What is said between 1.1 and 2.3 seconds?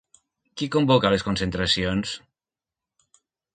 les concentracions?